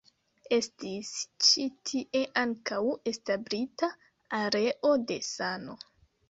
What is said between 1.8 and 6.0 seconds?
tie ankaŭ establita areo de sano.